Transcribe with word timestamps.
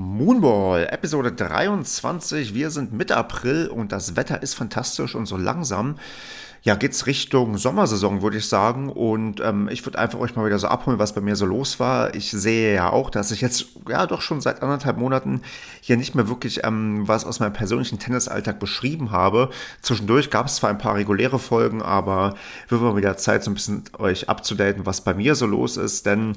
Moonball, 0.00 0.86
Episode 0.90 1.30
23. 1.30 2.54
Wir 2.54 2.70
sind 2.70 2.94
Mitte 2.94 3.18
April 3.18 3.68
und 3.68 3.92
das 3.92 4.16
Wetter 4.16 4.42
ist 4.42 4.54
fantastisch 4.54 5.14
und 5.14 5.26
so 5.26 5.36
langsam 5.36 5.96
ja, 6.62 6.74
geht's 6.74 7.06
Richtung 7.06 7.56
Sommersaison, 7.56 8.20
würde 8.20 8.36
ich 8.36 8.46
sagen. 8.46 8.90
Und 8.90 9.40
ähm, 9.40 9.68
ich 9.70 9.86
würde 9.86 9.98
einfach 9.98 10.18
euch 10.18 10.36
mal 10.36 10.44
wieder 10.44 10.58
so 10.58 10.68
abholen, 10.68 10.98
was 10.98 11.14
bei 11.14 11.22
mir 11.22 11.34
so 11.34 11.46
los 11.46 11.80
war. 11.80 12.14
Ich 12.14 12.30
sehe 12.30 12.74
ja 12.74 12.90
auch, 12.90 13.08
dass 13.08 13.30
ich 13.30 13.40
jetzt 13.40 13.66
ja 13.88 14.06
doch 14.06 14.20
schon 14.20 14.42
seit 14.42 14.62
anderthalb 14.62 14.98
Monaten 14.98 15.40
hier 15.80 15.96
nicht 15.96 16.14
mehr 16.14 16.28
wirklich 16.28 16.62
ähm, 16.64 17.08
was 17.08 17.24
aus 17.24 17.40
meinem 17.40 17.54
persönlichen 17.54 17.98
Tennisalltag 17.98 18.58
beschrieben 18.58 19.10
habe. 19.10 19.48
Zwischendurch 19.80 20.28
gab 20.30 20.46
es 20.46 20.56
zwar 20.56 20.68
ein 20.68 20.76
paar 20.76 20.96
reguläre 20.96 21.38
Folgen, 21.38 21.80
aber 21.80 22.34
wird 22.68 22.82
mal 22.82 22.96
wieder 22.96 23.16
Zeit, 23.16 23.42
so 23.42 23.50
ein 23.50 23.54
bisschen 23.54 23.84
euch 23.98 24.28
abzudaten, 24.28 24.84
was 24.84 25.00
bei 25.00 25.14
mir 25.14 25.34
so 25.36 25.46
los 25.46 25.78
ist. 25.78 26.04
Denn 26.04 26.34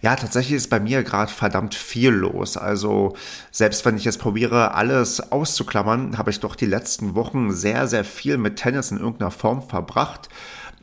ja, 0.00 0.16
tatsächlich 0.16 0.56
ist 0.56 0.70
bei 0.70 0.80
mir 0.80 1.02
gerade 1.02 1.30
verdammt 1.30 1.74
viel 1.74 2.10
los. 2.10 2.56
Also 2.56 3.14
selbst 3.50 3.84
wenn 3.84 3.98
ich 3.98 4.04
jetzt 4.04 4.20
probiere, 4.20 4.74
alles 4.74 5.32
auszuklammern, 5.32 6.16
habe 6.16 6.30
ich 6.30 6.40
doch 6.40 6.56
die 6.56 6.66
letzten 6.66 7.14
Wochen 7.14 7.52
sehr, 7.52 7.86
sehr 7.88 8.04
viel 8.04 8.38
mit 8.38 8.56
Tennis 8.56 8.90
in 8.90 8.98
irgendeiner 8.98 9.30
Form 9.30 9.65
verbracht. 9.68 10.28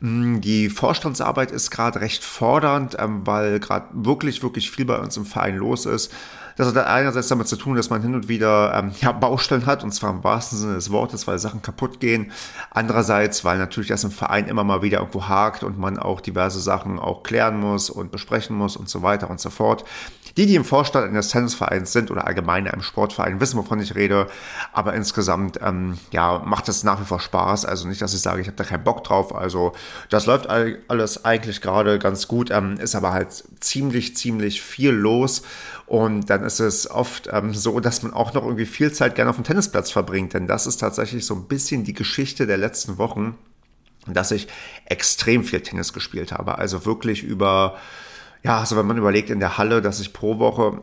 Mm, 0.00 0.40
die 0.40 0.68
Vorstandsarbeit 0.68 1.50
ist 1.50 1.70
gerade 1.70 2.00
recht 2.00 2.24
fordernd, 2.24 2.96
ähm, 2.98 3.26
weil 3.26 3.60
gerade 3.60 3.86
wirklich, 3.92 4.42
wirklich 4.42 4.70
viel 4.70 4.84
bei 4.84 4.98
uns 4.98 5.16
im 5.16 5.24
Verein 5.24 5.56
los 5.56 5.86
ist. 5.86 6.12
Das 6.56 6.68
hat 6.68 6.76
einerseits 6.76 7.28
damit 7.28 7.48
zu 7.48 7.56
tun, 7.56 7.76
dass 7.76 7.90
man 7.90 8.02
hin 8.02 8.14
und 8.14 8.28
wieder 8.28 8.74
ähm, 8.74 8.92
ja, 9.00 9.12
Baustellen 9.12 9.66
hat, 9.66 9.82
und 9.82 9.92
zwar 9.92 10.10
im 10.10 10.22
wahrsten 10.22 10.58
Sinne 10.58 10.74
des 10.74 10.90
Wortes, 10.90 11.26
weil 11.26 11.38
Sachen 11.38 11.62
kaputt 11.62 12.00
gehen. 12.00 12.32
Andererseits, 12.70 13.44
weil 13.44 13.58
natürlich 13.58 13.88
das 13.88 14.04
im 14.04 14.10
Verein 14.10 14.46
immer 14.46 14.64
mal 14.64 14.82
wieder 14.82 14.98
irgendwo 14.98 15.28
hakt 15.28 15.64
und 15.64 15.78
man 15.78 15.98
auch 15.98 16.20
diverse 16.20 16.60
Sachen 16.60 16.98
auch 16.98 17.22
klären 17.22 17.58
muss 17.58 17.90
und 17.90 18.12
besprechen 18.12 18.56
muss 18.56 18.76
und 18.76 18.88
so 18.88 19.02
weiter 19.02 19.30
und 19.30 19.40
so 19.40 19.50
fort. 19.50 19.84
Die, 20.36 20.46
die 20.46 20.56
im 20.56 20.64
Vorstand 20.64 21.06
eines 21.06 21.28
Tennisvereins 21.28 21.92
sind 21.92 22.10
oder 22.10 22.26
allgemein 22.26 22.66
einem 22.66 22.82
Sportverein, 22.82 23.40
wissen, 23.40 23.56
wovon 23.56 23.80
ich 23.80 23.94
rede. 23.94 24.26
Aber 24.72 24.94
insgesamt, 24.94 25.60
ähm, 25.62 25.98
ja, 26.10 26.40
macht 26.44 26.68
es 26.68 26.82
nach 26.82 27.00
wie 27.00 27.04
vor 27.04 27.20
Spaß. 27.20 27.64
Also 27.64 27.86
nicht, 27.86 28.02
dass 28.02 28.14
ich 28.14 28.20
sage, 28.20 28.40
ich 28.40 28.48
habe 28.48 28.56
da 28.56 28.64
keinen 28.64 28.82
Bock 28.82 29.04
drauf. 29.04 29.34
Also 29.34 29.72
das 30.10 30.26
läuft 30.26 30.48
alles 30.48 31.24
eigentlich 31.24 31.60
gerade 31.60 32.00
ganz 32.00 32.26
gut, 32.26 32.50
ähm, 32.50 32.76
ist 32.78 32.96
aber 32.96 33.12
halt 33.12 33.44
ziemlich, 33.60 34.16
ziemlich 34.16 34.60
viel 34.60 34.90
los. 34.90 35.42
Und 35.86 36.30
dann 36.30 36.42
ist 36.42 36.60
es 36.60 36.90
oft 36.90 37.28
ähm, 37.30 37.52
so, 37.52 37.78
dass 37.80 38.02
man 38.02 38.12
auch 38.12 38.32
noch 38.32 38.44
irgendwie 38.44 38.66
viel 38.66 38.92
Zeit 38.92 39.14
gerne 39.14 39.30
auf 39.30 39.36
dem 39.36 39.44
Tennisplatz 39.44 39.90
verbringt. 39.90 40.32
Denn 40.32 40.46
das 40.46 40.66
ist 40.66 40.78
tatsächlich 40.78 41.26
so 41.26 41.34
ein 41.34 41.46
bisschen 41.46 41.84
die 41.84 41.92
Geschichte 41.92 42.46
der 42.46 42.56
letzten 42.56 42.98
Wochen, 42.98 43.36
dass 44.06 44.30
ich 44.30 44.48
extrem 44.86 45.44
viel 45.44 45.60
Tennis 45.60 45.92
gespielt 45.92 46.32
habe. 46.32 46.58
Also 46.58 46.86
wirklich 46.86 47.22
über 47.22 47.76
ja, 48.44 48.58
also 48.58 48.76
wenn 48.76 48.86
man 48.86 48.98
überlegt 48.98 49.30
in 49.30 49.40
der 49.40 49.56
Halle, 49.56 49.80
dass 49.80 50.00
ich 50.00 50.12
pro 50.12 50.38
Woche 50.38 50.78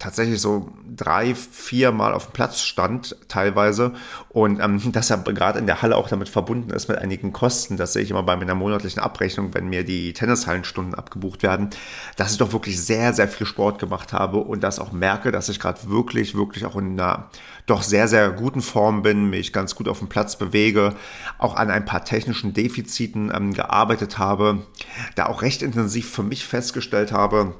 tatsächlich 0.00 0.40
so 0.40 0.72
drei, 0.96 1.34
vier 1.34 1.92
Mal 1.92 2.14
auf 2.14 2.26
dem 2.26 2.32
Platz 2.32 2.60
stand, 2.62 3.14
teilweise. 3.28 3.92
Und 4.30 4.58
ähm, 4.60 4.80
dass 4.92 5.10
er 5.10 5.18
gerade 5.18 5.60
in 5.60 5.66
der 5.66 5.82
Halle 5.82 5.96
auch 5.96 6.08
damit 6.08 6.28
verbunden 6.28 6.70
ist 6.70 6.88
mit 6.88 6.98
einigen 6.98 7.32
Kosten. 7.32 7.76
Das 7.76 7.92
sehe 7.92 8.02
ich 8.02 8.10
immer 8.10 8.24
bei 8.24 8.36
meiner 8.36 8.56
monatlichen 8.56 9.00
Abrechnung, 9.00 9.54
wenn 9.54 9.68
mir 9.68 9.84
die 9.84 10.12
Tennishallenstunden 10.12 10.94
abgebucht 10.94 11.44
werden, 11.44 11.70
dass 12.16 12.32
ich 12.32 12.38
doch 12.38 12.52
wirklich 12.52 12.82
sehr, 12.82 13.12
sehr 13.12 13.28
viel 13.28 13.46
Sport 13.46 13.78
gemacht 13.78 14.12
habe 14.12 14.38
und 14.38 14.64
das 14.64 14.78
auch 14.80 14.90
merke, 14.90 15.30
dass 15.30 15.48
ich 15.48 15.60
gerade 15.60 15.88
wirklich, 15.88 16.34
wirklich 16.34 16.64
auch 16.64 16.76
in 16.76 16.98
einer 16.98 17.30
doch 17.66 17.82
sehr, 17.82 18.08
sehr 18.08 18.30
guten 18.30 18.62
Form 18.62 19.02
bin, 19.02 19.30
mich 19.30 19.52
ganz 19.52 19.74
gut 19.74 19.86
auf 19.86 19.98
dem 19.98 20.08
Platz 20.08 20.36
bewege, 20.36 20.94
auch 21.38 21.54
an 21.54 21.70
ein 21.70 21.84
paar 21.84 22.04
technischen 22.04 22.54
Defiziten 22.54 23.30
ähm, 23.34 23.52
gearbeitet 23.52 24.18
habe, 24.18 24.66
da 25.14 25.26
auch 25.26 25.42
recht 25.42 25.62
intensiv 25.62 26.10
für 26.10 26.22
mich 26.22 26.44
festgestellt 26.46 27.12
habe, 27.12 27.54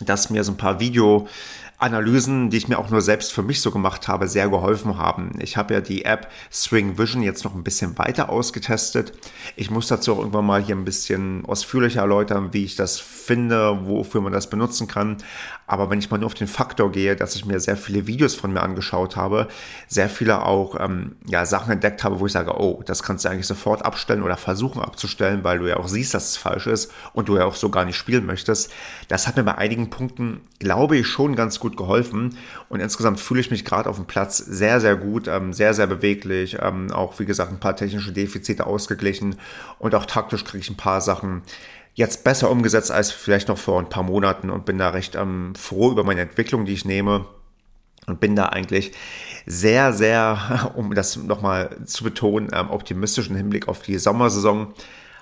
dass 0.00 0.30
mir 0.30 0.44
so 0.44 0.52
ein 0.52 0.56
paar 0.56 0.80
Video 0.80 1.28
Analysen, 1.80 2.50
die 2.50 2.56
ich 2.56 2.66
mir 2.66 2.76
auch 2.78 2.90
nur 2.90 3.00
selbst 3.00 3.32
für 3.32 3.42
mich 3.42 3.60
so 3.60 3.70
gemacht 3.70 4.08
habe, 4.08 4.26
sehr 4.26 4.48
geholfen 4.48 4.98
haben. 4.98 5.30
Ich 5.38 5.56
habe 5.56 5.74
ja 5.74 5.80
die 5.80 6.04
App 6.04 6.28
Swing 6.52 6.98
Vision 6.98 7.22
jetzt 7.22 7.44
noch 7.44 7.54
ein 7.54 7.62
bisschen 7.62 7.96
weiter 7.98 8.30
ausgetestet. 8.30 9.12
Ich 9.54 9.70
muss 9.70 9.86
dazu 9.86 10.14
auch 10.14 10.18
irgendwann 10.18 10.44
mal 10.44 10.60
hier 10.60 10.74
ein 10.74 10.84
bisschen 10.84 11.44
ausführlicher 11.44 12.00
erläutern, 12.00 12.52
wie 12.52 12.64
ich 12.64 12.74
das 12.74 12.98
finde, 12.98 13.86
wofür 13.86 14.20
man 14.20 14.32
das 14.32 14.50
benutzen 14.50 14.88
kann. 14.88 15.18
Aber 15.68 15.90
wenn 15.90 15.98
ich 15.98 16.10
mal 16.10 16.16
nur 16.16 16.26
auf 16.26 16.34
den 16.34 16.48
Faktor 16.48 16.90
gehe, 16.90 17.14
dass 17.14 17.36
ich 17.36 17.44
mir 17.44 17.60
sehr 17.60 17.76
viele 17.76 18.06
Videos 18.06 18.34
von 18.34 18.52
mir 18.52 18.62
angeschaut 18.62 19.16
habe, 19.16 19.48
sehr 19.86 20.08
viele 20.08 20.44
auch 20.44 20.80
ähm, 20.80 21.16
ja, 21.26 21.44
Sachen 21.44 21.70
entdeckt 21.70 22.02
habe, 22.02 22.18
wo 22.18 22.26
ich 22.26 22.32
sage, 22.32 22.58
oh, 22.58 22.82
das 22.86 23.02
kannst 23.02 23.24
du 23.24 23.28
eigentlich 23.28 23.46
sofort 23.46 23.84
abstellen 23.84 24.22
oder 24.22 24.38
versuchen 24.38 24.80
abzustellen, 24.80 25.44
weil 25.44 25.58
du 25.58 25.68
ja 25.68 25.76
auch 25.76 25.86
siehst, 25.86 26.14
dass 26.14 26.30
es 26.30 26.36
falsch 26.38 26.66
ist 26.66 26.90
und 27.12 27.28
du 27.28 27.36
ja 27.36 27.44
auch 27.44 27.54
so 27.54 27.68
gar 27.68 27.84
nicht 27.84 27.96
spielen 27.96 28.24
möchtest. 28.24 28.72
Das 29.08 29.28
hat 29.28 29.36
mir 29.36 29.44
bei 29.44 29.56
einigen 29.56 29.90
Punkten, 29.90 30.40
glaube 30.58 30.96
ich, 30.96 31.06
schon 31.06 31.36
ganz 31.36 31.60
gut 31.60 31.67
geholfen. 31.76 32.36
Und 32.68 32.80
insgesamt 32.80 33.20
fühle 33.20 33.40
ich 33.40 33.50
mich 33.50 33.64
gerade 33.64 33.88
auf 33.88 33.96
dem 33.96 34.06
Platz 34.06 34.38
sehr, 34.38 34.80
sehr 34.80 34.96
gut, 34.96 35.28
ähm, 35.28 35.52
sehr, 35.52 35.74
sehr 35.74 35.86
beweglich. 35.86 36.58
Ähm, 36.60 36.90
auch, 36.92 37.18
wie 37.18 37.26
gesagt, 37.26 37.52
ein 37.52 37.60
paar 37.60 37.76
technische 37.76 38.12
Defizite 38.12 38.66
ausgeglichen 38.66 39.36
und 39.78 39.94
auch 39.94 40.06
taktisch 40.06 40.44
kriege 40.44 40.62
ich 40.62 40.70
ein 40.70 40.76
paar 40.76 41.00
Sachen 41.00 41.42
jetzt 41.94 42.22
besser 42.22 42.48
umgesetzt 42.50 42.92
als 42.92 43.10
vielleicht 43.10 43.48
noch 43.48 43.58
vor 43.58 43.80
ein 43.80 43.88
paar 43.88 44.04
Monaten 44.04 44.50
und 44.50 44.64
bin 44.64 44.78
da 44.78 44.90
recht 44.90 45.16
ähm, 45.16 45.54
froh 45.56 45.90
über 45.90 46.04
meine 46.04 46.20
Entwicklung, 46.20 46.64
die 46.64 46.72
ich 46.72 46.84
nehme 46.84 47.26
und 48.06 48.20
bin 48.20 48.36
da 48.36 48.46
eigentlich 48.46 48.92
sehr, 49.46 49.92
sehr, 49.92 50.72
um 50.76 50.94
das 50.94 51.16
nochmal 51.16 51.76
zu 51.84 52.04
betonen, 52.04 52.50
ähm, 52.52 52.70
optimistisch 52.70 53.28
im 53.28 53.36
Hinblick 53.36 53.68
auf 53.68 53.82
die 53.82 53.98
Sommersaison. 53.98 54.74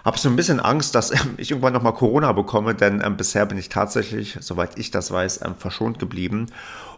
Habe 0.07 0.21
so 0.21 0.29
ein 0.29 0.37
bisschen 0.37 0.61
Angst, 0.61 0.95
dass 0.95 1.11
ähm, 1.11 1.35
ich 1.37 1.51
irgendwann 1.51 1.73
nochmal 1.73 1.93
Corona 1.93 2.31
bekomme, 2.31 2.77
denn 2.77 3.03
ähm, 3.05 3.17
bisher 3.17 3.45
bin 3.45 3.59
ich 3.59 3.69
tatsächlich, 3.69 4.39
soweit 4.41 4.79
ich 4.79 4.93
das 4.93 5.11
weiß, 5.11 5.41
ähm, 5.45 5.57
verschont 5.59 5.99
geblieben. 5.99 6.47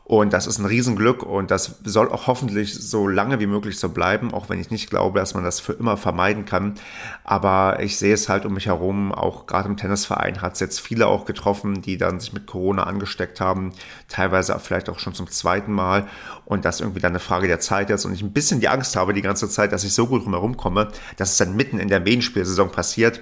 Und 0.08 0.32
das 0.32 0.46
ist 0.46 0.58
ein 0.58 0.64
Riesenglück 0.64 1.22
und 1.22 1.50
das 1.50 1.80
soll 1.84 2.10
auch 2.10 2.28
hoffentlich 2.28 2.74
so 2.74 3.06
lange 3.06 3.40
wie 3.40 3.46
möglich 3.46 3.78
so 3.78 3.90
bleiben, 3.90 4.32
auch 4.32 4.48
wenn 4.48 4.58
ich 4.58 4.70
nicht 4.70 4.88
glaube, 4.88 5.20
dass 5.20 5.34
man 5.34 5.44
das 5.44 5.60
für 5.60 5.74
immer 5.74 5.98
vermeiden 5.98 6.46
kann. 6.46 6.76
Aber 7.24 7.80
ich 7.80 7.98
sehe 7.98 8.14
es 8.14 8.30
halt 8.30 8.46
um 8.46 8.54
mich 8.54 8.68
herum, 8.68 9.12
auch 9.12 9.44
gerade 9.44 9.68
im 9.68 9.76
Tennisverein 9.76 10.40
hat 10.40 10.54
es 10.54 10.60
jetzt 10.60 10.80
viele 10.80 11.08
auch 11.08 11.26
getroffen, 11.26 11.82
die 11.82 11.98
dann 11.98 12.20
sich 12.20 12.32
mit 12.32 12.46
Corona 12.46 12.84
angesteckt 12.84 13.38
haben, 13.42 13.74
teilweise 14.08 14.58
vielleicht 14.60 14.88
auch 14.88 14.98
schon 14.98 15.12
zum 15.12 15.28
zweiten 15.28 15.74
Mal. 15.74 16.08
Und 16.46 16.64
das 16.64 16.80
irgendwie 16.80 17.00
dann 17.00 17.12
eine 17.12 17.20
Frage 17.20 17.46
der 17.46 17.60
Zeit 17.60 17.90
ist 17.90 18.06
und 18.06 18.14
ich 18.14 18.22
ein 18.22 18.32
bisschen 18.32 18.60
die 18.60 18.70
Angst 18.70 18.96
habe 18.96 19.12
die 19.12 19.20
ganze 19.20 19.50
Zeit, 19.50 19.72
dass 19.72 19.84
ich 19.84 19.92
so 19.92 20.06
gut 20.06 20.24
drumherum 20.24 20.56
komme, 20.56 20.88
dass 21.18 21.32
es 21.32 21.36
dann 21.36 21.54
mitten 21.54 21.78
in 21.78 21.88
der 21.88 22.00
Medienspielsaison 22.00 22.72
passiert. 22.72 23.20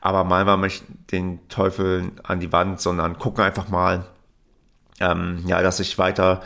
Aber 0.00 0.22
mal 0.22 0.46
war 0.46 0.56
mich 0.56 0.84
den 1.10 1.48
Teufel 1.48 2.12
an 2.22 2.38
die 2.38 2.52
Wand, 2.52 2.80
sondern 2.80 3.18
gucken 3.18 3.42
einfach 3.42 3.68
mal, 3.68 4.06
ähm, 5.00 5.42
ja, 5.46 5.62
dass 5.62 5.80
ich 5.80 5.98
weiter 5.98 6.42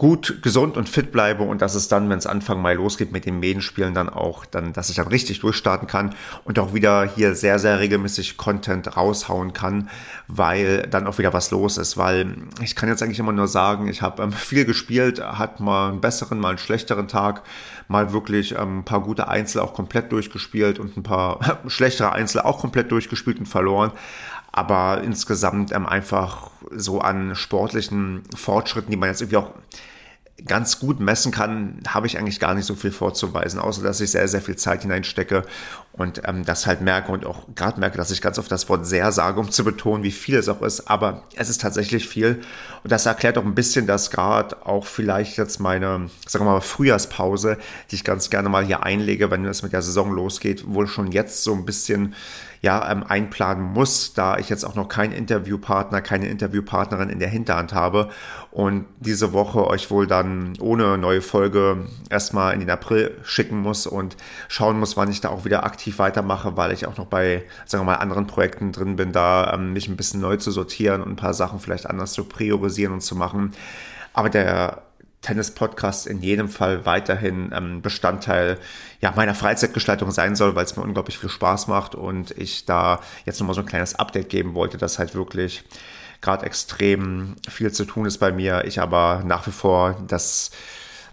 gut, 0.00 0.38
gesund 0.40 0.78
und 0.78 0.88
fit 0.88 1.12
bleibe 1.12 1.42
und 1.42 1.60
dass 1.60 1.74
es 1.74 1.88
dann, 1.88 2.08
wenn 2.08 2.16
es 2.16 2.26
Anfang 2.26 2.62
Mai 2.62 2.72
losgeht 2.72 3.12
mit 3.12 3.26
den 3.26 3.38
Medienspielen, 3.38 3.92
dann 3.92 4.08
auch, 4.08 4.46
dann, 4.46 4.72
dass 4.72 4.88
ich 4.88 4.96
dann 4.96 5.08
richtig 5.08 5.40
durchstarten 5.40 5.86
kann 5.86 6.14
und 6.44 6.58
auch 6.58 6.72
wieder 6.72 7.04
hier 7.04 7.34
sehr, 7.34 7.58
sehr 7.58 7.80
regelmäßig 7.80 8.38
Content 8.38 8.96
raushauen 8.96 9.52
kann, 9.52 9.90
weil 10.26 10.86
dann 10.90 11.06
auch 11.06 11.18
wieder 11.18 11.34
was 11.34 11.50
los 11.50 11.76
ist, 11.76 11.98
weil 11.98 12.34
ich 12.62 12.76
kann 12.76 12.88
jetzt 12.88 13.02
eigentlich 13.02 13.18
immer 13.18 13.32
nur 13.32 13.46
sagen, 13.46 13.88
ich 13.88 14.00
habe 14.00 14.22
ähm, 14.22 14.32
viel 14.32 14.64
gespielt, 14.64 15.22
hat 15.22 15.60
mal 15.60 15.90
einen 15.90 16.00
besseren, 16.00 16.40
mal 16.40 16.48
einen 16.48 16.58
schlechteren 16.58 17.06
Tag, 17.06 17.42
mal 17.86 18.14
wirklich 18.14 18.52
ähm, 18.52 18.78
ein 18.78 18.84
paar 18.86 19.02
gute 19.02 19.28
Einzel 19.28 19.60
auch 19.60 19.74
komplett 19.74 20.12
durchgespielt 20.12 20.78
und 20.78 20.96
ein 20.96 21.02
paar 21.02 21.60
schlechtere 21.66 22.12
Einzel 22.12 22.40
auch 22.40 22.58
komplett 22.60 22.90
durchgespielt 22.90 23.38
und 23.38 23.46
verloren 23.46 23.92
aber 24.52 25.02
insgesamt 25.02 25.72
ähm, 25.72 25.86
einfach 25.86 26.50
so 26.70 27.00
an 27.00 27.34
sportlichen 27.36 28.22
Fortschritten, 28.34 28.90
die 28.90 28.96
man 28.96 29.08
jetzt 29.08 29.20
irgendwie 29.20 29.36
auch 29.36 29.52
ganz 30.46 30.78
gut 30.78 31.00
messen 31.00 31.32
kann, 31.32 31.80
habe 31.86 32.06
ich 32.06 32.18
eigentlich 32.18 32.40
gar 32.40 32.54
nicht 32.54 32.64
so 32.64 32.74
viel 32.74 32.92
vorzuweisen, 32.92 33.60
außer 33.60 33.82
dass 33.82 34.00
ich 34.00 34.10
sehr, 34.10 34.26
sehr 34.28 34.40
viel 34.40 34.56
Zeit 34.56 34.82
hineinstecke 34.82 35.44
und 36.00 36.22
ähm, 36.24 36.46
das 36.46 36.66
halt 36.66 36.80
merke 36.80 37.12
und 37.12 37.26
auch 37.26 37.46
gerade 37.54 37.78
merke, 37.78 37.98
dass 37.98 38.10
ich 38.10 38.22
ganz 38.22 38.38
oft 38.38 38.50
das 38.50 38.70
Wort 38.70 38.86
sehr 38.86 39.12
sage, 39.12 39.38
um 39.38 39.50
zu 39.50 39.64
betonen, 39.64 40.02
wie 40.02 40.10
viel 40.10 40.36
es 40.36 40.48
auch 40.48 40.62
ist, 40.62 40.88
aber 40.88 41.24
es 41.36 41.50
ist 41.50 41.60
tatsächlich 41.60 42.08
viel. 42.08 42.40
Und 42.82 42.90
das 42.90 43.04
erklärt 43.04 43.36
auch 43.36 43.44
ein 43.44 43.54
bisschen, 43.54 43.86
dass 43.86 44.10
gerade 44.10 44.66
auch 44.66 44.86
vielleicht 44.86 45.36
jetzt 45.36 45.60
meine, 45.60 46.08
sagen 46.26 46.46
wir 46.46 46.52
mal, 46.52 46.62
Frühjahrspause, 46.62 47.58
die 47.90 47.96
ich 47.96 48.04
ganz 48.04 48.30
gerne 48.30 48.48
mal 48.48 48.64
hier 48.64 48.82
einlege, 48.82 49.30
wenn 49.30 49.44
es 49.44 49.62
mit 49.62 49.74
der 49.74 49.82
Saison 49.82 50.10
losgeht, 50.14 50.64
wohl 50.66 50.86
schon 50.86 51.12
jetzt 51.12 51.44
so 51.44 51.52
ein 51.52 51.66
bisschen 51.66 52.14
ja, 52.62 52.90
ähm, 52.90 53.04
einplanen 53.08 53.64
muss, 53.64 54.12
da 54.12 54.36
ich 54.36 54.50
jetzt 54.50 54.64
auch 54.64 54.74
noch 54.74 54.88
keinen 54.88 55.12
Interviewpartner, 55.12 56.02
keine 56.02 56.28
Interviewpartnerin 56.28 57.08
in 57.08 57.18
der 57.18 57.30
Hinterhand 57.30 57.72
habe 57.72 58.10
und 58.50 58.84
diese 58.98 59.32
Woche 59.32 59.66
euch 59.66 59.90
wohl 59.90 60.06
dann 60.06 60.58
ohne 60.60 60.98
neue 60.98 61.22
Folge 61.22 61.86
erstmal 62.10 62.52
in 62.52 62.60
den 62.60 62.68
April 62.68 63.16
schicken 63.22 63.58
muss 63.58 63.86
und 63.86 64.16
schauen 64.48 64.78
muss, 64.78 64.96
wann 64.98 65.10
ich 65.10 65.22
da 65.22 65.30
auch 65.30 65.46
wieder 65.46 65.64
aktiv 65.64 65.89
weitermache, 65.98 66.56
weil 66.56 66.72
ich 66.72 66.86
auch 66.86 66.96
noch 66.96 67.06
bei, 67.06 67.44
sagen 67.66 67.82
wir 67.82 67.92
mal, 67.92 67.96
anderen 67.96 68.26
Projekten 68.26 68.72
drin 68.72 68.96
bin, 68.96 69.12
da 69.12 69.52
ähm, 69.54 69.72
mich 69.72 69.88
ein 69.88 69.96
bisschen 69.96 70.20
neu 70.20 70.36
zu 70.36 70.50
sortieren 70.50 71.02
und 71.02 71.10
ein 71.10 71.16
paar 71.16 71.34
Sachen 71.34 71.60
vielleicht 71.60 71.86
anders 71.86 72.12
zu 72.12 72.24
priorisieren 72.24 72.92
und 72.94 73.00
zu 73.00 73.16
machen. 73.16 73.52
Aber 74.12 74.30
der 74.30 74.82
Tennis-Podcast 75.22 76.06
in 76.06 76.20
jedem 76.20 76.48
Fall 76.48 76.86
weiterhin 76.86 77.52
ähm, 77.54 77.82
Bestandteil 77.82 78.58
ja, 79.00 79.12
meiner 79.14 79.34
Freizeitgestaltung 79.34 80.10
sein 80.10 80.34
soll, 80.34 80.54
weil 80.54 80.64
es 80.64 80.76
mir 80.76 80.82
unglaublich 80.82 81.18
viel 81.18 81.28
Spaß 81.28 81.68
macht 81.68 81.94
und 81.94 82.30
ich 82.32 82.64
da 82.64 83.00
jetzt 83.26 83.38
nochmal 83.38 83.54
so 83.54 83.60
ein 83.60 83.66
kleines 83.66 83.94
Update 83.94 84.30
geben 84.30 84.54
wollte, 84.54 84.78
dass 84.78 84.98
halt 84.98 85.14
wirklich 85.14 85.64
gerade 86.22 86.46
extrem 86.46 87.36
viel 87.48 87.72
zu 87.72 87.84
tun 87.84 88.06
ist 88.06 88.18
bei 88.18 88.32
mir. 88.32 88.64
Ich 88.64 88.80
aber 88.80 89.22
nach 89.24 89.46
wie 89.46 89.52
vor 89.52 89.96
das 90.06 90.50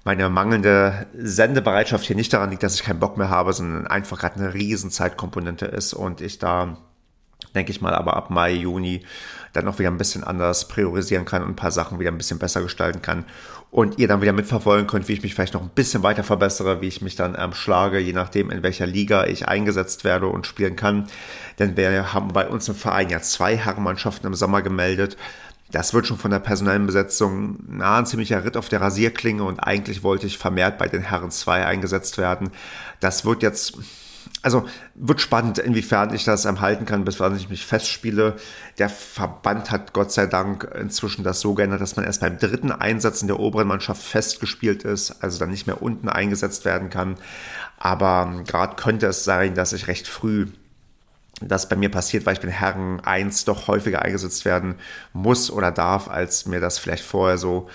meine 0.07 0.29
mangelnde 0.29 1.05
Sendebereitschaft 1.17 2.05
hier 2.05 2.15
nicht 2.15 2.31
daran 2.31 2.49
liegt, 2.49 2.63
dass 2.63 2.75
ich 2.75 2.83
keinen 2.83 3.01
Bock 3.01 3.17
mehr 3.17 3.29
habe, 3.29 3.51
sondern 3.51 3.87
einfach 3.87 4.17
gerade 4.17 4.35
eine 4.35 4.53
riesen 4.53 4.89
Zeitkomponente 4.89 5.65
ist 5.65 5.91
und 5.91 6.21
ich 6.21 6.39
da, 6.39 6.77
denke 7.53 7.71
ich 7.71 7.81
mal, 7.81 7.93
aber 7.93 8.15
ab 8.15 8.29
Mai, 8.29 8.53
Juni 8.53 9.05
dann 9.51 9.67
auch 9.67 9.79
wieder 9.79 9.91
ein 9.91 9.97
bisschen 9.97 10.23
anders 10.23 10.69
priorisieren 10.69 11.25
kann 11.25 11.43
und 11.43 11.49
ein 11.49 11.55
paar 11.57 11.71
Sachen 11.71 11.99
wieder 11.99 12.09
ein 12.09 12.17
bisschen 12.17 12.39
besser 12.39 12.61
gestalten 12.61 13.01
kann 13.01 13.25
und 13.69 13.99
ihr 13.99 14.07
dann 14.07 14.21
wieder 14.21 14.31
mitverfolgen 14.31 14.87
könnt, 14.87 15.09
wie 15.09 15.13
ich 15.13 15.23
mich 15.23 15.35
vielleicht 15.35 15.55
noch 15.55 15.61
ein 15.61 15.71
bisschen 15.75 16.03
weiter 16.03 16.23
verbessere, 16.23 16.79
wie 16.79 16.87
ich 16.87 17.01
mich 17.01 17.17
dann 17.17 17.35
ähm, 17.37 17.51
schlage, 17.51 17.99
je 17.99 18.13
nachdem, 18.13 18.49
in 18.49 18.63
welcher 18.63 18.85
Liga 18.85 19.25
ich 19.25 19.49
eingesetzt 19.49 20.05
werde 20.05 20.27
und 20.27 20.47
spielen 20.47 20.77
kann. 20.77 21.07
Denn 21.59 21.75
wir 21.75 22.13
haben 22.13 22.29
bei 22.29 22.47
uns 22.47 22.69
im 22.69 22.75
Verein 22.75 23.09
ja 23.09 23.19
zwei 23.19 23.57
Herrenmannschaften 23.57 24.25
im 24.25 24.35
Sommer 24.35 24.61
gemeldet. 24.61 25.17
Das 25.71 25.93
wird 25.93 26.07
schon 26.07 26.17
von 26.17 26.31
der 26.31 26.39
personellen 26.39 26.85
Besetzung 26.85 27.59
na, 27.67 27.97
ein 27.97 28.05
ziemlicher 28.05 28.43
Ritt 28.43 28.55
auf 28.55 28.69
der 28.69 28.81
Rasierklinge 28.81 29.43
und 29.43 29.59
eigentlich 29.59 30.01
wollte 30.01 30.25
ich 30.25 30.37
vermehrt 30.37 30.77
bei 30.77 30.87
den 30.87 31.01
Herren 31.01 31.31
2 31.31 31.65
eingesetzt 31.65 32.17
werden. 32.17 32.51
Das 33.01 33.25
wird 33.25 33.43
jetzt, 33.43 33.77
also 34.41 34.65
wird 34.95 35.19
spannend, 35.19 35.59
inwiefern 35.59 36.13
ich 36.13 36.23
das 36.23 36.45
halten 36.45 36.85
kann, 36.85 37.03
bis 37.03 37.19
wann 37.19 37.35
ich 37.35 37.49
mich 37.49 37.65
festspiele. 37.65 38.37
Der 38.77 38.87
Verband 38.89 39.69
hat 39.69 39.91
Gott 39.91 40.13
sei 40.13 40.25
Dank 40.25 40.63
inzwischen 40.79 41.25
das 41.25 41.41
so 41.41 41.53
geändert, 41.53 41.81
dass 41.81 41.97
man 41.97 42.05
erst 42.05 42.21
beim 42.21 42.37
dritten 42.37 42.71
Einsatz 42.71 43.21
in 43.21 43.27
der 43.27 43.39
oberen 43.39 43.67
Mannschaft 43.67 44.01
festgespielt 44.01 44.83
ist, 44.83 45.21
also 45.21 45.37
dann 45.37 45.49
nicht 45.49 45.67
mehr 45.67 45.81
unten 45.81 46.07
eingesetzt 46.07 46.63
werden 46.63 46.89
kann. 46.89 47.17
Aber 47.77 48.41
gerade 48.47 48.77
könnte 48.77 49.07
es 49.07 49.25
sein, 49.25 49.53
dass 49.53 49.73
ich 49.73 49.87
recht 49.87 50.07
früh 50.07 50.47
das 51.41 51.69
bei 51.69 51.75
mir 51.75 51.89
passiert, 51.89 52.25
weil 52.25 52.33
ich 52.33 52.41
bin 52.41 52.49
Herren 52.49 52.99
1 52.99 53.45
doch 53.45 53.67
häufiger 53.67 54.01
eingesetzt 54.01 54.45
werden 54.45 54.75
muss 55.13 55.51
oder 55.51 55.71
darf, 55.71 56.09
als 56.09 56.45
mir 56.45 56.59
das 56.59 56.79
vielleicht 56.79 57.03
vorher 57.03 57.37
so 57.37 57.67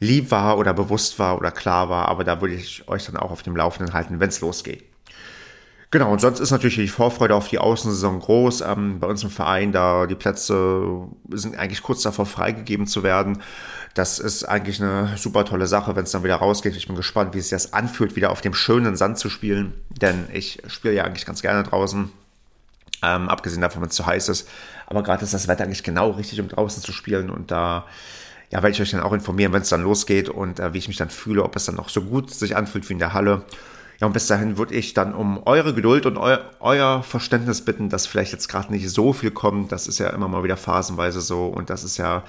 lieb 0.00 0.30
war 0.30 0.58
oder 0.58 0.74
bewusst 0.74 1.18
war 1.18 1.38
oder 1.38 1.50
klar 1.50 1.88
war. 1.88 2.08
Aber 2.08 2.24
da 2.24 2.40
würde 2.40 2.54
ich 2.54 2.86
euch 2.88 3.06
dann 3.06 3.16
auch 3.16 3.30
auf 3.30 3.42
dem 3.42 3.56
Laufenden 3.56 3.94
halten, 3.94 4.20
wenn 4.20 4.28
es 4.28 4.40
losgeht. 4.40 4.84
Genau, 5.92 6.12
und 6.12 6.20
sonst 6.20 6.40
ist 6.40 6.50
natürlich 6.50 6.74
die 6.74 6.88
Vorfreude 6.88 7.34
auf 7.34 7.48
die 7.48 7.58
Außensaison 7.58 8.18
groß. 8.18 8.60
Ähm, 8.62 8.98
bei 8.98 9.06
uns 9.06 9.22
im 9.22 9.30
Verein, 9.30 9.72
da 9.72 10.06
die 10.06 10.16
Plätze 10.16 11.06
sind 11.30 11.56
eigentlich 11.56 11.82
kurz 11.82 12.02
davor 12.02 12.26
freigegeben 12.26 12.86
zu 12.86 13.02
werden. 13.02 13.40
Das 13.94 14.18
ist 14.18 14.44
eigentlich 14.44 14.82
eine 14.82 15.16
super 15.16 15.44
tolle 15.44 15.66
Sache, 15.66 15.96
wenn 15.96 16.02
es 16.04 16.10
dann 16.10 16.24
wieder 16.24 16.36
rausgeht. 16.36 16.76
Ich 16.76 16.86
bin 16.86 16.96
gespannt, 16.96 17.34
wie 17.34 17.40
sich 17.40 17.50
das 17.50 17.72
anfühlt, 17.72 18.16
wieder 18.16 18.30
auf 18.30 18.40
dem 18.40 18.52
schönen 18.52 18.96
Sand 18.96 19.18
zu 19.18 19.30
spielen. 19.30 19.74
Denn 19.88 20.26
ich 20.32 20.60
spiele 20.66 20.92
ja 20.92 21.04
eigentlich 21.04 21.24
ganz 21.24 21.40
gerne 21.40 21.62
draußen. 21.62 22.10
Ähm, 23.02 23.28
abgesehen 23.28 23.60
davon, 23.60 23.82
wenn 23.82 23.88
es 23.88 23.94
zu 23.94 24.06
heiß 24.06 24.28
ist. 24.28 24.48
Aber 24.86 25.02
gerade 25.02 25.24
ist 25.24 25.34
das 25.34 25.48
Wetter 25.48 25.64
eigentlich 25.64 25.82
genau 25.82 26.10
richtig, 26.10 26.40
um 26.40 26.48
draußen 26.48 26.82
zu 26.82 26.92
spielen. 26.92 27.30
Und 27.30 27.50
da 27.50 27.84
ja, 28.50 28.62
werde 28.62 28.70
ich 28.70 28.80
euch 28.80 28.90
dann 28.90 29.00
auch 29.00 29.12
informieren, 29.12 29.52
wenn 29.52 29.62
es 29.62 29.68
dann 29.68 29.82
losgeht 29.82 30.28
und 30.28 30.60
äh, 30.60 30.72
wie 30.72 30.78
ich 30.78 30.88
mich 30.88 30.96
dann 30.96 31.10
fühle, 31.10 31.42
ob 31.42 31.56
es 31.56 31.66
dann 31.66 31.74
noch 31.74 31.88
so 31.88 32.02
gut 32.02 32.30
sich 32.30 32.56
anfühlt 32.56 32.88
wie 32.88 32.94
in 32.94 32.98
der 32.98 33.12
Halle. 33.12 33.44
Ja, 34.00 34.06
und 34.06 34.12
bis 34.12 34.26
dahin 34.26 34.58
würde 34.58 34.74
ich 34.74 34.92
dann 34.94 35.14
um 35.14 35.42
eure 35.46 35.74
Geduld 35.74 36.04
und 36.06 36.18
eu 36.18 36.36
euer 36.60 37.02
Verständnis 37.02 37.64
bitten, 37.64 37.88
dass 37.88 38.06
vielleicht 38.06 38.32
jetzt 38.32 38.48
gerade 38.48 38.72
nicht 38.72 38.88
so 38.90 39.12
viel 39.12 39.30
kommt. 39.30 39.72
Das 39.72 39.86
ist 39.86 39.98
ja 39.98 40.10
immer 40.10 40.28
mal 40.28 40.44
wieder 40.44 40.56
phasenweise 40.56 41.20
so 41.20 41.46
und 41.46 41.70
das 41.70 41.82
ist 41.82 41.96
ja 41.96 42.22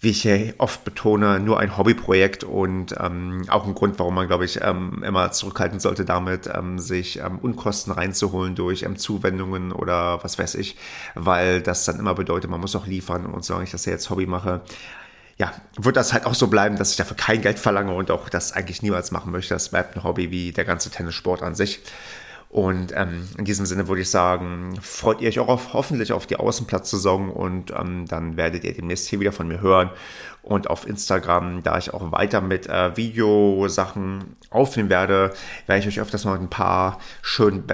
wie 0.00 0.10
ich 0.10 0.22
hier 0.22 0.54
oft 0.58 0.84
betone, 0.84 1.40
nur 1.40 1.58
ein 1.58 1.76
Hobbyprojekt 1.76 2.44
und 2.44 2.94
ähm, 3.00 3.44
auch 3.48 3.66
ein 3.66 3.74
Grund, 3.74 3.98
warum 3.98 4.14
man, 4.14 4.28
glaube 4.28 4.44
ich, 4.44 4.60
ähm, 4.62 5.02
immer 5.02 5.32
zurückhalten 5.32 5.80
sollte, 5.80 6.04
damit 6.04 6.48
ähm, 6.52 6.78
sich 6.78 7.18
ähm, 7.18 7.38
Unkosten 7.40 7.92
reinzuholen 7.92 8.54
durch 8.54 8.84
ähm, 8.84 8.96
Zuwendungen 8.96 9.72
oder 9.72 10.22
was 10.22 10.38
weiß 10.38 10.54
ich, 10.54 10.76
weil 11.14 11.62
das 11.62 11.84
dann 11.84 11.98
immer 11.98 12.14
bedeutet, 12.14 12.48
man 12.48 12.60
muss 12.60 12.76
auch 12.76 12.86
liefern 12.86 13.26
und 13.26 13.44
solange 13.44 13.64
ich 13.64 13.72
das 13.72 13.86
ja 13.86 13.92
jetzt 13.92 14.08
Hobby 14.08 14.26
mache, 14.26 14.60
ja, 15.36 15.52
wird 15.76 15.96
das 15.96 16.12
halt 16.12 16.26
auch 16.26 16.34
so 16.34 16.48
bleiben, 16.48 16.76
dass 16.76 16.90
ich 16.90 16.96
dafür 16.96 17.16
kein 17.16 17.42
Geld 17.42 17.58
verlange 17.58 17.94
und 17.94 18.10
auch 18.10 18.28
das 18.28 18.52
eigentlich 18.52 18.82
niemals 18.82 19.12
machen 19.12 19.30
möchte. 19.32 19.54
Das 19.54 19.68
bleibt 19.68 19.96
ein 19.96 20.02
Hobby 20.02 20.30
wie 20.30 20.52
der 20.52 20.64
ganze 20.64 20.90
Tennissport 20.90 21.42
an 21.42 21.54
sich. 21.54 21.80
Und 22.50 22.92
ähm, 22.96 23.28
in 23.36 23.44
diesem 23.44 23.66
Sinne 23.66 23.88
würde 23.88 24.00
ich 24.00 24.10
sagen, 24.10 24.78
freut 24.80 25.20
ihr 25.20 25.28
euch 25.28 25.38
auch 25.38 25.48
auf, 25.48 25.74
hoffentlich 25.74 26.12
auf 26.12 26.26
die 26.26 26.36
Außenplatzsaison 26.36 27.30
und 27.30 27.72
ähm, 27.78 28.06
dann 28.08 28.38
werdet 28.38 28.64
ihr 28.64 28.72
demnächst 28.72 29.06
hier 29.08 29.20
wieder 29.20 29.32
von 29.32 29.48
mir 29.48 29.60
hören. 29.60 29.90
Und 30.42 30.70
auf 30.70 30.86
Instagram, 30.86 31.62
da 31.62 31.76
ich 31.76 31.92
auch 31.92 32.10
weiter 32.10 32.40
mit 32.40 32.66
äh, 32.66 32.96
Videosachen 32.96 34.36
aufnehmen 34.48 34.88
werde, 34.88 35.34
werde 35.66 35.80
ich 35.80 35.88
euch 35.88 36.00
öfters 36.00 36.24
mal 36.24 36.38
ein 36.38 36.48
paar 36.48 36.98
schönen 37.20 37.66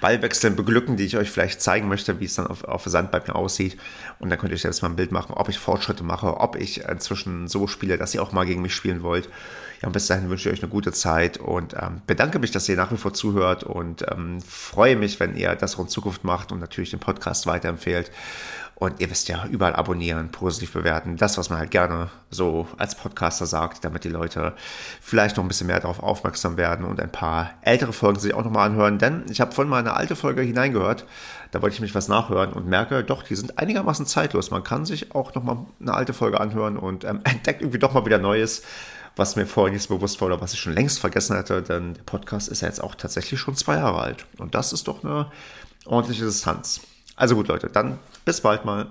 Ballwechseln 0.00 0.56
beglücken, 0.56 0.96
die 0.96 1.04
ich 1.04 1.16
euch 1.16 1.30
vielleicht 1.30 1.60
zeigen 1.60 1.88
möchte, 1.88 2.20
wie 2.20 2.24
es 2.24 2.34
dann 2.34 2.46
auf, 2.46 2.64
auf 2.64 2.84
Sand 2.86 3.10
bei 3.10 3.20
mir 3.20 3.34
aussieht. 3.36 3.76
Und 4.18 4.30
dann 4.30 4.38
könnt 4.38 4.52
ihr 4.52 4.58
selbst 4.58 4.82
mal 4.82 4.88
ein 4.88 4.96
Bild 4.96 5.12
machen, 5.12 5.34
ob 5.34 5.48
ich 5.48 5.58
Fortschritte 5.58 6.02
mache, 6.02 6.38
ob 6.38 6.56
ich 6.56 6.84
inzwischen 6.84 7.48
so 7.48 7.66
spiele, 7.66 7.98
dass 7.98 8.14
ihr 8.14 8.22
auch 8.22 8.32
mal 8.32 8.46
gegen 8.46 8.62
mich 8.62 8.74
spielen 8.74 9.02
wollt. 9.02 9.28
Ja, 9.82 9.86
und 9.86 9.92
bis 9.92 10.06
dahin 10.06 10.28
wünsche 10.28 10.48
ich 10.48 10.56
euch 10.56 10.62
eine 10.62 10.70
gute 10.70 10.92
Zeit 10.92 11.38
und 11.38 11.74
ähm, 11.74 12.02
bedanke 12.06 12.38
mich, 12.38 12.50
dass 12.50 12.68
ihr 12.68 12.76
nach 12.76 12.92
wie 12.92 12.96
vor 12.96 13.14
zuhört 13.14 13.64
und 13.64 14.04
ähm, 14.10 14.40
freue 14.42 14.96
mich, 14.96 15.20
wenn 15.20 15.36
ihr 15.36 15.54
das 15.54 15.76
auch 15.76 15.80
in 15.80 15.88
Zukunft 15.88 16.22
macht 16.24 16.52
und 16.52 16.60
natürlich 16.60 16.90
den 16.90 17.00
Podcast 17.00 17.46
weiterempfehlt. 17.46 18.10
Und 18.80 18.98
ihr 18.98 19.10
wisst 19.10 19.28
ja, 19.28 19.44
überall 19.44 19.76
abonnieren, 19.76 20.30
positiv 20.30 20.72
bewerten, 20.72 21.18
das, 21.18 21.36
was 21.36 21.50
man 21.50 21.58
halt 21.58 21.70
gerne 21.70 22.08
so 22.30 22.66
als 22.78 22.94
Podcaster 22.94 23.44
sagt, 23.44 23.84
damit 23.84 24.04
die 24.04 24.08
Leute 24.08 24.54
vielleicht 25.02 25.36
noch 25.36 25.44
ein 25.44 25.48
bisschen 25.48 25.66
mehr 25.66 25.80
darauf 25.80 26.02
aufmerksam 26.02 26.56
werden 26.56 26.86
und 26.86 26.98
ein 26.98 27.12
paar 27.12 27.50
ältere 27.60 27.92
Folgen 27.92 28.18
sich 28.18 28.32
auch 28.32 28.42
nochmal 28.42 28.70
anhören. 28.70 28.96
Denn 28.96 29.26
ich 29.28 29.42
habe 29.42 29.52
von 29.52 29.68
mal 29.68 29.80
eine 29.80 29.92
alte 29.92 30.16
Folge 30.16 30.40
hineingehört, 30.40 31.04
da 31.50 31.60
wollte 31.60 31.74
ich 31.74 31.82
mich 31.82 31.94
was 31.94 32.08
nachhören 32.08 32.54
und 32.54 32.68
merke, 32.68 33.04
doch, 33.04 33.22
die 33.22 33.34
sind 33.34 33.58
einigermaßen 33.58 34.06
zeitlos. 34.06 34.50
Man 34.50 34.64
kann 34.64 34.86
sich 34.86 35.14
auch 35.14 35.34
nochmal 35.34 35.58
eine 35.78 35.92
alte 35.92 36.14
Folge 36.14 36.40
anhören 36.40 36.78
und 36.78 37.04
ähm, 37.04 37.20
entdeckt 37.24 37.60
irgendwie 37.60 37.80
doch 37.80 37.92
mal 37.92 38.06
wieder 38.06 38.16
Neues, 38.16 38.62
was 39.14 39.36
mir 39.36 39.44
vorher 39.44 39.74
nicht 39.74 39.90
bewusst 39.90 40.18
war 40.22 40.28
oder 40.28 40.40
was 40.40 40.54
ich 40.54 40.60
schon 40.60 40.72
längst 40.72 41.00
vergessen 41.00 41.36
hatte, 41.36 41.60
denn 41.60 41.92
der 41.92 42.02
Podcast 42.04 42.48
ist 42.48 42.62
ja 42.62 42.68
jetzt 42.68 42.82
auch 42.82 42.94
tatsächlich 42.94 43.40
schon 43.40 43.56
zwei 43.56 43.74
Jahre 43.76 44.00
alt. 44.00 44.24
Und 44.38 44.54
das 44.54 44.72
ist 44.72 44.88
doch 44.88 45.04
eine 45.04 45.30
ordentliche 45.84 46.24
Distanz. 46.24 46.80
Also 47.20 47.34
gut, 47.34 47.48
Leute, 47.48 47.68
dann 47.68 47.98
bis 48.24 48.40
bald 48.40 48.64
mal. 48.64 48.86